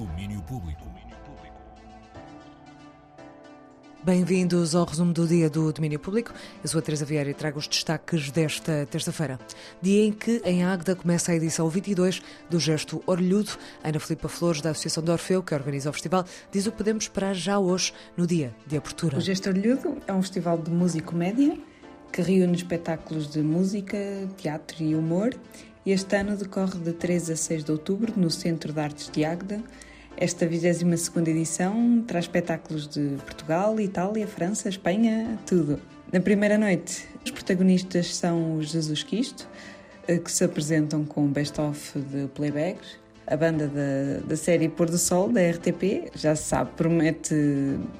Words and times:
Domínio 0.00 0.40
Público. 0.44 0.90
Bem-vindos 4.02 4.74
ao 4.74 4.86
resumo 4.86 5.12
do 5.12 5.28
dia 5.28 5.50
do 5.50 5.70
Domínio 5.70 5.98
Público. 5.98 6.32
Eu 6.62 6.70
sou 6.70 6.78
a 6.78 6.82
Teresa 6.82 7.04
Vieira 7.04 7.28
e 7.28 7.34
trago 7.34 7.58
os 7.58 7.68
destaques 7.68 8.30
desta 8.30 8.88
terça-feira. 8.90 9.38
Dia 9.82 10.06
em 10.06 10.10
que, 10.10 10.40
em 10.42 10.64
Águeda, 10.64 10.96
começa 10.96 11.32
a 11.32 11.36
edição 11.36 11.68
22 11.68 12.22
do 12.48 12.58
Gesto 12.58 13.02
Orlhudo. 13.06 13.50
Ana 13.84 14.00
Filipa 14.00 14.26
Flores, 14.26 14.62
da 14.62 14.70
Associação 14.70 15.04
de 15.04 15.10
Orfeu, 15.10 15.42
que 15.42 15.54
organiza 15.54 15.90
o 15.90 15.92
festival, 15.92 16.24
diz 16.50 16.66
o 16.66 16.72
que 16.72 16.78
podemos 16.78 17.04
esperar 17.04 17.34
já 17.34 17.58
hoje, 17.58 17.92
no 18.16 18.26
dia 18.26 18.54
de 18.66 18.78
abertura. 18.78 19.18
O 19.18 19.20
Gesto 19.20 19.50
Orlhudo 19.50 19.98
é 20.06 20.14
um 20.14 20.22
festival 20.22 20.56
de 20.56 20.70
música 20.70 21.04
e 21.04 21.06
comédia 21.06 21.58
que 22.10 22.22
reúne 22.22 22.56
espetáculos 22.56 23.28
de 23.28 23.42
música, 23.42 23.98
teatro 24.38 24.82
e 24.82 24.94
humor 24.94 25.36
e 25.84 25.92
este 25.92 26.16
ano 26.16 26.36
decorre 26.36 26.78
de 26.78 26.92
3 26.92 27.30
a 27.30 27.36
6 27.36 27.64
de 27.64 27.72
outubro 27.72 28.12
no 28.16 28.30
Centro 28.30 28.72
de 28.72 28.80
Artes 28.80 29.10
de 29.10 29.24
Águeda. 29.24 29.62
Esta 30.20 30.46
22 30.46 31.16
edição 31.28 32.04
traz 32.06 32.26
espetáculos 32.26 32.86
de 32.86 33.16
Portugal, 33.24 33.80
Itália, 33.80 34.26
França, 34.26 34.68
Espanha, 34.68 35.38
tudo. 35.46 35.80
Na 36.12 36.20
primeira 36.20 36.58
noite, 36.58 37.08
os 37.24 37.30
protagonistas 37.30 38.14
são 38.14 38.58
os 38.58 38.68
Jesus 38.68 39.02
Cristo, 39.02 39.48
eh, 40.06 40.18
que 40.18 40.30
se 40.30 40.44
apresentam 40.44 41.06
com 41.06 41.26
best-of 41.26 41.98
de 41.98 42.26
playbacks 42.34 43.00
a 43.26 43.34
banda 43.34 43.66
da, 43.68 44.26
da 44.26 44.36
série 44.36 44.68
Pôr 44.68 44.90
do 44.90 44.98
Sol, 44.98 45.30
da 45.30 45.40
RTP. 45.40 46.10
Já 46.14 46.36
se 46.36 46.48
sabe, 46.48 46.72
promete 46.76 47.34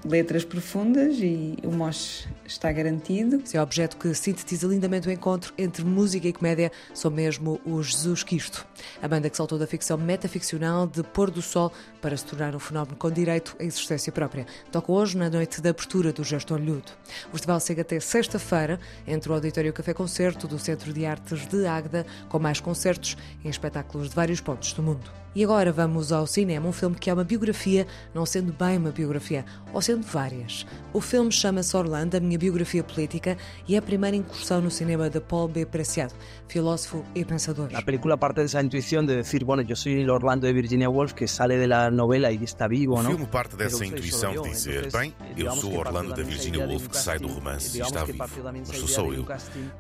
letras 0.05 0.45
profundas 0.45 1.17
e 1.21 1.57
o 1.65 1.71
mosh 1.71 2.29
está 2.51 2.71
garantido. 2.73 3.41
Esse 3.45 3.57
é 3.57 3.61
o 3.61 3.63
objeto 3.63 3.97
que 3.97 4.13
sintetiza 4.15 4.67
lindamente 4.67 5.09
o 5.09 5.11
encontro 5.11 5.55
entre 5.57 5.85
música 5.85 6.27
e 6.27 6.33
comédia, 6.33 6.73
são 6.93 7.11
mesmo 7.11 7.61
o 7.65 7.83
Jesus 7.83 8.23
Cristo. 8.23 8.67
A 9.01 9.09
banda 9.09 9.31
que 9.31 9.37
saltou 9.37 9.59
da 9.59 9.67
ficção 9.67 9.97
metaficcional 9.97 10.87
de 10.87 11.03
Pôr 11.03 11.31
do 11.31 11.41
Sol 11.41 11.73
para 12.01 12.17
se 12.17 12.25
tornar 12.25 12.55
um 12.55 12.59
fenómeno 12.59 12.97
com 12.97 13.11
direito 13.11 13.57
à 13.59 13.65
existência 13.65 14.13
própria. 14.13 14.47
Toca 14.71 14.91
hoje 14.91 15.17
na 15.17 15.31
noite 15.31 15.61
da 15.61 15.71
abertura 15.71 16.13
do 16.13 16.25
Gesto 16.25 16.55
Olhudo. 16.55 16.93
O 17.29 17.33
festival 17.33 17.61
segue 17.61 17.81
até 17.83 18.01
sexta-feira, 18.01 18.81
entre 19.07 19.31
o 19.31 19.35
Auditório 19.35 19.73
Café 19.73 19.95
Concerto 19.95 20.49
do 20.49 20.59
Centro 20.59 20.93
de 20.93 21.07
Artes 21.07 21.47
de 21.47 21.67
Águeda, 21.67 22.05
com 22.29 22.39
mais 22.39 22.61
concertos 22.61 23.17
em 23.45 23.49
espetáculos 23.49 24.09
de 24.09 24.15
vários 24.15 24.41
pontos 24.41 24.73
do 24.73 24.83
mundo. 24.83 25.11
E 25.35 25.45
agora 25.45 25.71
vamos 25.71 26.11
ao 26.11 26.27
cinema, 26.27 26.67
um 26.69 26.73
filme 26.73 26.97
que 26.97 27.09
é 27.09 27.15
uma 27.15 27.23
biografia, 27.23 27.87
não 28.13 28.27
sendo 28.27 28.53
bem 28.53 28.77
uma 28.79 28.91
biografia, 28.91 29.45
ou 29.73 29.81
sendo 29.81 30.03
várias. 30.03 30.67
O 30.93 31.01
filme 31.01 31.31
chama-se 31.31 31.77
Orlando, 31.77 32.17
a 32.17 32.21
minha 32.21 32.37
biografia 32.37 32.83
política, 32.83 33.39
e 33.69 33.77
é 33.77 33.79
a 33.79 33.83
primeira 33.83 34.17
incursão 34.17 34.61
no 34.61 34.71
cinema 34.73 35.09
de 35.09 35.21
Paul 35.21 35.47
B. 35.47 35.65
Preciado, 35.65 36.13
filósofo 36.49 37.05
e 37.15 37.25
pensador. 37.25 37.69
A 37.75 37.83
película 37.83 38.19
parte 38.19 38.37
dessa 38.37 38.61
intuição 38.61 39.07
de 39.07 39.23
dizer, 39.23 39.45
bueno, 39.45 39.65
eu 39.69 39.77
sou 39.77 39.93
o 39.93 40.11
Orlando 40.13 40.47
de 40.47 40.53
Virginia 40.53 40.91
Woolf, 40.91 41.13
que 41.13 41.29
sale 41.29 41.65
da 41.67 41.91
novela 41.93 42.33
e 42.33 42.43
está 42.43 42.67
vivo, 42.67 42.95
O 42.95 43.03
não? 43.03 43.11
filme 43.11 43.27
parte 43.27 43.55
dessa 43.55 43.85
intuição 43.85 44.33
de 44.43 44.51
dizer: 44.51 44.91
Bem, 44.91 45.15
eu 45.37 45.53
sou 45.53 45.77
Orlando 45.79 46.13
da 46.13 46.23
Virginia 46.25 46.67
Woolf 46.67 46.89
que 46.89 46.97
sai 46.97 47.21
do 47.21 47.29
romance 47.29 47.79
e 47.79 47.83
está 47.83 48.05
vivo, 48.05 48.19
mas 48.19 48.77
sou 48.77 48.89
só 48.89 49.13
eu. 49.13 49.25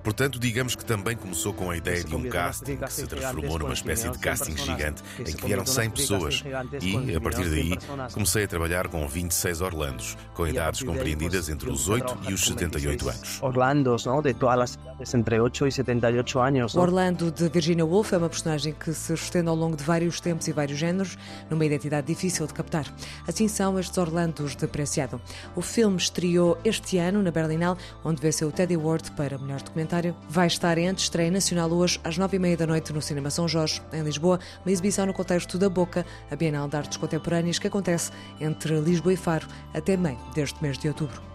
Portanto, 0.04 0.38
digamos 0.38 0.76
que 0.76 0.84
também 0.84 1.16
começou 1.16 1.52
com 1.52 1.70
a 1.70 1.76
ideia 1.76 2.04
de 2.04 2.14
um 2.14 2.28
casting 2.28 2.76
que 2.76 2.92
se 2.92 3.06
transformou 3.06 3.58
numa 3.58 3.74
espécie 3.74 4.08
de 4.08 4.18
casting 4.18 4.56
gigante 4.56 5.02
em 5.18 5.39
que 5.39 5.39
vieram 5.44 5.64
100 5.64 5.90
pessoas. 5.90 6.44
E, 6.80 7.14
a 7.14 7.20
partir 7.20 7.48
daí, 7.48 7.78
comecei 8.12 8.44
a 8.44 8.48
trabalhar 8.48 8.88
com 8.88 9.06
26 9.06 9.60
Orlandos, 9.60 10.16
com 10.34 10.46
idades 10.46 10.82
compreendidas 10.82 11.48
entre 11.48 11.70
os 11.70 11.88
8 11.88 12.18
e 12.28 12.32
os 12.32 12.44
78 12.46 13.08
anos. 13.08 13.42
Orlandos, 13.42 14.04
não? 14.06 14.22
De 14.22 14.34
todas 14.34 14.78
as 15.00 15.14
entre 15.14 15.40
8 15.40 15.66
e 15.66 15.72
78 15.72 16.38
anos. 16.38 16.74
Orlando 16.76 17.30
de 17.30 17.48
Virginia 17.48 17.84
Woolf 17.84 18.12
é 18.12 18.18
uma 18.18 18.28
personagem 18.28 18.74
que 18.74 18.92
se 18.92 19.14
estende 19.14 19.48
ao 19.48 19.56
longo 19.56 19.76
de 19.76 19.82
vários 19.82 20.20
tempos 20.20 20.46
e 20.48 20.52
vários 20.52 20.78
géneros, 20.78 21.16
numa 21.48 21.64
identidade 21.64 22.06
difícil 22.06 22.46
de 22.46 22.52
captar. 22.52 22.86
Assim 23.26 23.48
são 23.48 23.78
estes 23.78 23.96
Orlandos 23.96 24.54
de 24.54 24.66
Preciado. 24.66 25.20
O 25.56 25.62
filme 25.62 25.96
estreou 25.96 26.58
este 26.64 26.98
ano 26.98 27.22
na 27.22 27.30
Berlinale, 27.30 27.78
onde 28.04 28.20
venceu 28.20 28.48
o 28.48 28.52
Teddy 28.52 28.74
Award 28.74 29.10
para 29.12 29.38
melhor 29.38 29.62
documentário. 29.62 30.14
Vai 30.28 30.46
estar 30.46 30.76
em 30.76 30.90
estreia 30.90 31.30
nacional 31.30 31.70
hoje, 31.70 32.00
às 32.04 32.18
nove 32.18 32.36
e 32.36 32.40
meia 32.40 32.56
da 32.56 32.66
noite, 32.66 32.92
no 32.92 33.00
Cinema 33.00 33.30
São 33.30 33.48
Jorge, 33.48 33.80
em 33.92 34.02
Lisboa, 34.02 34.38
uma 34.64 34.72
exibição 34.72 35.06
no 35.06 35.14
contexto 35.14 35.29
da 35.58 35.68
Boca, 35.68 36.04
a 36.30 36.34
Bienal 36.36 36.68
de 36.68 36.76
Artes 36.76 36.96
Contemporâneas 36.98 37.58
que 37.58 37.68
acontece 37.68 38.10
entre 38.40 38.80
Lisboa 38.80 39.12
e 39.12 39.16
Faro 39.16 39.46
até 39.72 39.96
meio 39.96 40.18
deste 40.34 40.60
mês 40.60 40.76
de 40.76 40.88
outubro. 40.88 41.30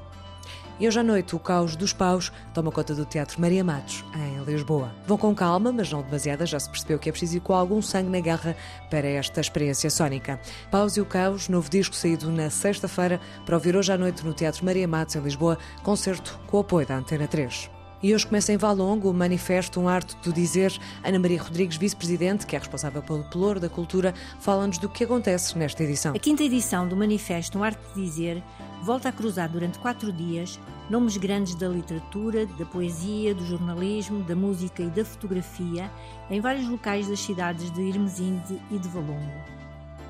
E 0.77 0.85
hoje 0.85 0.99
à 0.99 1.03
noite 1.03 1.33
o 1.33 1.39
caos 1.39 1.77
dos 1.77 1.93
paus 1.93 2.33
toma 2.53 2.69
conta 2.69 2.93
do 2.93 3.05
Teatro 3.05 3.39
Maria 3.39 3.63
Matos, 3.63 4.03
em 4.13 4.43
Lisboa. 4.43 4.93
Vão 5.07 5.17
com 5.17 5.33
calma, 5.33 5.71
mas 5.71 5.89
não 5.89 6.01
demasiada, 6.01 6.45
já 6.45 6.59
se 6.59 6.69
percebeu 6.69 6.99
que 6.99 7.07
é 7.07 7.11
preciso 7.13 7.37
ir 7.37 7.39
com 7.39 7.53
algum 7.53 7.81
sangue 7.81 8.09
na 8.09 8.19
garra 8.19 8.57
para 8.91 9.07
esta 9.07 9.39
experiência 9.39 9.89
sónica. 9.89 10.37
Paus 10.69 10.97
e 10.97 11.01
o 11.01 11.05
Caos, 11.05 11.47
novo 11.47 11.69
disco 11.69 11.95
saído 11.95 12.29
na 12.29 12.49
sexta-feira, 12.49 13.21
para 13.45 13.55
ouvir 13.55 13.77
hoje 13.77 13.93
à 13.93 13.97
noite 13.97 14.25
no 14.25 14.33
Teatro 14.33 14.65
Maria 14.65 14.87
Matos, 14.87 15.15
em 15.15 15.21
Lisboa, 15.21 15.57
concerto 15.81 16.37
com 16.47 16.59
apoio 16.59 16.85
da 16.85 16.97
Antena 16.97 17.25
3. 17.25 17.74
E 18.03 18.13
hoje 18.13 18.27
começa 18.27 18.51
em 18.51 18.57
Valongo 18.57 19.09
o 19.09 19.13
manifesto 19.13 19.79
Um 19.79 19.87
Arte 19.87 20.15
do 20.23 20.31
Dizer. 20.31 20.77
Ana 21.03 21.17
Maria 21.17 21.41
Rodrigues, 21.41 21.77
vice-presidente, 21.77 22.45
que 22.45 22.55
é 22.55 22.59
responsável 22.59 23.01
pelo 23.01 23.23
Pelouro 23.23 23.59
da 23.59 23.69
Cultura, 23.69 24.13
fala-nos 24.39 24.77
do 24.77 24.89
que 24.89 25.03
acontece 25.03 25.57
nesta 25.57 25.83
edição. 25.83 26.13
A 26.13 26.19
quinta 26.19 26.43
edição 26.43 26.87
do 26.87 26.95
Manifesto 26.95 27.57
Um 27.57 27.63
Arte 27.63 27.81
de 27.95 28.01
Dizer 28.01 28.43
volta 28.83 29.09
a 29.09 29.11
cruzar 29.11 29.49
durante 29.49 29.79
quatro 29.79 30.11
dias 30.11 30.59
nomes 30.89 31.17
grandes 31.17 31.55
da 31.55 31.67
literatura, 31.67 32.45
da 32.45 32.65
poesia, 32.65 33.33
do 33.33 33.45
jornalismo, 33.45 34.23
da 34.23 34.35
música 34.35 34.83
e 34.83 34.89
da 34.89 35.03
fotografia 35.03 35.89
em 36.29 36.39
vários 36.39 36.67
locais 36.67 37.07
das 37.07 37.19
cidades 37.19 37.71
de 37.71 37.81
Irmesinde 37.81 38.61
e 38.69 38.77
de 38.77 38.87
Valongo. 38.89 39.64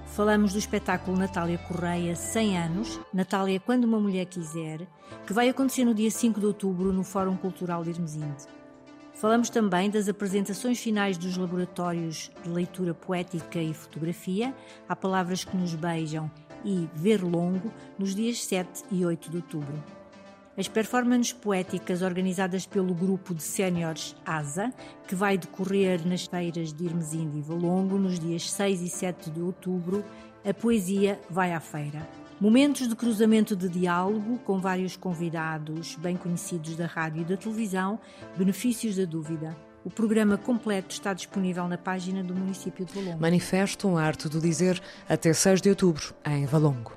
Falamos 0.06 0.54
do 0.54 0.60
espetáculo 0.60 1.18
Natália 1.18 1.58
Correia 1.58 2.16
100 2.16 2.58
anos, 2.58 3.00
Natália 3.14 3.60
Quando 3.60 3.84
uma 3.84 4.00
Mulher 4.00 4.26
Quiser, 4.26 4.88
que 5.26 5.34
vai 5.34 5.50
acontecer 5.50 5.84
no 5.84 5.94
dia 5.94 6.10
5 6.10 6.40
de 6.40 6.46
outubro 6.46 6.94
no 6.94 7.04
Fórum 7.04 7.36
Cultural 7.36 7.84
de 7.84 7.90
Irmesinde. 7.90 8.46
Falamos 9.14 9.50
também 9.50 9.90
das 9.90 10.08
apresentações 10.08 10.80
finais 10.80 11.18
dos 11.18 11.36
laboratórios 11.36 12.32
de 12.44 12.50
leitura 12.50 12.94
poética 12.94 13.62
e 13.62 13.74
fotografia, 13.74 14.54
Há 14.88 14.96
Palavras 14.96 15.44
que 15.44 15.58
Nos 15.58 15.74
Beijam 15.74 16.32
e 16.64 16.88
Ver 16.94 17.22
Longo, 17.24 17.72
nos 18.00 18.16
dias 18.16 18.46
7 18.46 18.86
e 18.92 19.06
8 19.06 19.30
de 19.30 19.38
outubro. 19.38 19.84
As 20.58 20.70
performances 20.70 21.34
poéticas 21.34 22.02
organizadas 22.02 22.66
pelo 22.66 22.94
grupo 22.94 23.36
de 23.36 23.44
séniores 23.44 24.16
ASA, 24.26 24.74
que 25.06 25.14
vai 25.14 25.38
decorrer 25.38 26.08
nas 26.08 26.26
feiras 26.26 26.72
de 26.72 26.86
Irmesinde 26.86 27.40
e 27.40 27.42
Valongo 27.42 27.98
nos 27.98 28.18
dias 28.18 28.50
6 28.50 28.82
e 28.82 28.90
7 28.90 29.32
de 29.32 29.42
outubro, 29.42 30.04
a 30.46 30.54
poesia 30.54 31.20
vai 31.30 31.52
à 31.52 31.60
feira. 31.60 32.08
Momentos 32.40 32.88
de 32.88 32.96
cruzamento 32.96 33.54
de 33.54 33.68
diálogo 33.68 34.38
com 34.40 34.58
vários 34.60 34.96
convidados 34.96 35.96
bem 35.96 36.16
conhecidos 36.16 36.78
da 36.78 36.86
rádio 36.86 37.22
e 37.22 37.26
da 37.26 37.36
televisão, 37.36 38.00
benefícios 38.38 38.96
da 38.96 39.04
dúvida. 39.04 39.58
O 39.84 39.90
programa 39.90 40.38
completo 40.38 40.94
está 40.94 41.14
disponível 41.14 41.68
na 41.68 41.78
página 41.78 42.24
do 42.24 42.34
município 42.34 42.86
de 42.86 42.94
Valongo. 42.94 43.22
Manifesto 43.22 43.90
um 43.90 43.98
arte 43.98 44.30
do 44.30 44.40
dizer 44.40 44.82
até 45.08 45.34
6 45.34 45.62
de 45.62 45.70
outubro, 45.70 46.14
em 46.26 46.46
Valongo. 46.46 46.94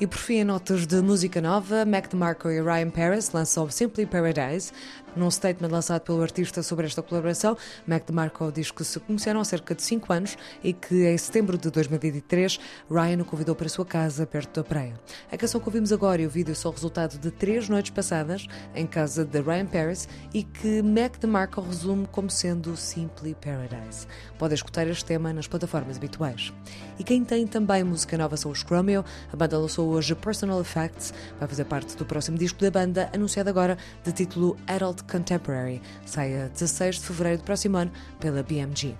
E 0.00 0.08
por 0.08 0.18
fim, 0.18 0.42
notas 0.42 0.88
de 0.88 1.00
música 1.00 1.40
nova, 1.40 1.84
Mac 1.84 2.08
DeMarco 2.10 2.50
e 2.50 2.60
Ryan 2.60 2.90
Paris 2.90 3.30
lançam 3.30 3.70
Simply 3.70 4.04
Paradise. 4.04 4.72
Num 5.14 5.30
statement 5.30 5.68
lançado 5.68 6.00
pelo 6.00 6.20
artista 6.20 6.60
sobre 6.64 6.86
esta 6.86 7.00
colaboração, 7.00 7.56
Mac 7.86 8.04
DeMarco 8.04 8.50
diz 8.50 8.72
que 8.72 8.82
se 8.82 8.98
conheceram 8.98 9.38
há 9.38 9.44
cerca 9.44 9.72
de 9.72 9.82
5 9.82 10.12
anos 10.12 10.36
e 10.64 10.72
que 10.72 11.06
em 11.06 11.16
setembro 11.16 11.56
de 11.56 11.70
2023 11.70 12.58
Ryan 12.90 13.22
o 13.22 13.24
convidou 13.24 13.54
para 13.54 13.66
a 13.66 13.70
sua 13.70 13.86
casa 13.86 14.26
perto 14.26 14.60
da 14.60 14.64
praia. 14.64 14.98
A 15.30 15.36
canção 15.36 15.60
que 15.60 15.68
ouvimos 15.68 15.92
agora 15.92 16.20
e 16.20 16.26
o 16.26 16.30
vídeo 16.30 16.56
são 16.56 16.72
o 16.72 16.74
resultado 16.74 17.16
de 17.16 17.30
três 17.30 17.68
noites 17.68 17.92
passadas 17.92 18.48
em 18.74 18.88
casa 18.88 19.24
de 19.24 19.40
Ryan 19.40 19.66
Paris 19.66 20.08
e 20.34 20.42
que 20.42 20.82
Mac 20.82 21.18
DeMarco 21.20 21.60
resume 21.60 22.08
como 22.10 22.28
sendo 22.28 22.76
Simply 22.76 23.36
Paradise. 23.36 24.08
Pode 24.36 24.54
escutar 24.54 24.88
este 24.88 25.04
tema 25.04 25.32
nas 25.32 25.46
plataformas 25.46 25.96
habituais. 25.98 26.52
E 26.98 27.04
quem 27.04 27.24
tem 27.24 27.46
também 27.46 27.84
música 27.84 28.18
nova 28.18 28.36
são 28.36 28.50
os 28.50 28.58
Chromeo. 28.58 29.04
A 29.32 29.36
banda 29.36 29.56
lançou 29.56 29.83
hoje 29.88 30.14
Personal 30.14 30.60
Effects, 30.60 31.12
vai 31.38 31.48
fazer 31.48 31.64
parte 31.64 31.96
do 31.96 32.04
próximo 32.04 32.36
disco 32.36 32.60
da 32.60 32.70
banda, 32.70 33.10
anunciado 33.14 33.50
agora 33.50 33.78
de 34.02 34.12
título 34.12 34.56
Adult 34.66 35.02
Contemporary. 35.02 35.80
Sai 36.04 36.42
a 36.42 36.48
16 36.48 36.96
de 36.96 37.00
fevereiro 37.02 37.38
do 37.38 37.44
próximo 37.44 37.76
ano 37.76 37.92
pela 38.18 38.42
BMG. 38.42 38.96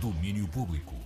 Domínio 0.00 0.46
Público. 0.48 0.99